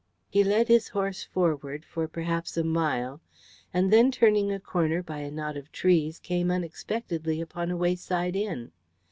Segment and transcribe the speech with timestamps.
[0.31, 3.21] He led his horse forward for perhaps a mile,
[3.71, 8.35] and then turning a corner by a knot of trees came unexpectedly upon a wayside
[8.35, 8.71] inn.